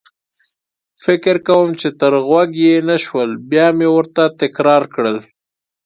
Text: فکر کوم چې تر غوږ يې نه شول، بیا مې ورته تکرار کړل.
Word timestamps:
فکر 1.03 1.35
کوم 1.47 1.69
چې 1.79 1.87
تر 1.99 2.13
غوږ 2.25 2.49
يې 2.65 2.75
نه 2.89 2.97
شول، 3.03 3.29
بیا 3.51 3.67
مې 3.77 3.87
ورته 3.95 4.23
تکرار 4.41 4.83
کړل. 4.93 5.17